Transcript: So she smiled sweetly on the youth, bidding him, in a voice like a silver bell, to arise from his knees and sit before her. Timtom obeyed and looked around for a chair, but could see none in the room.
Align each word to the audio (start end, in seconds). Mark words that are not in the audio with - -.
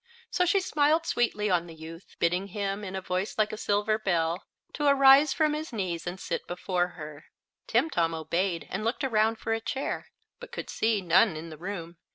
So 0.31 0.47
she 0.47 0.59
smiled 0.61 1.05
sweetly 1.05 1.51
on 1.51 1.67
the 1.67 1.75
youth, 1.75 2.15
bidding 2.17 2.47
him, 2.47 2.83
in 2.83 2.95
a 2.95 3.01
voice 3.01 3.37
like 3.37 3.53
a 3.53 3.55
silver 3.55 3.99
bell, 3.99 4.47
to 4.73 4.87
arise 4.87 5.31
from 5.31 5.53
his 5.53 5.71
knees 5.71 6.07
and 6.07 6.19
sit 6.19 6.47
before 6.47 6.87
her. 6.97 7.25
Timtom 7.67 8.15
obeyed 8.15 8.65
and 8.71 8.83
looked 8.83 9.03
around 9.03 9.35
for 9.37 9.53
a 9.53 9.61
chair, 9.61 10.07
but 10.39 10.51
could 10.51 10.71
see 10.71 11.01
none 11.01 11.35
in 11.35 11.51
the 11.51 11.55
room. 11.57 11.97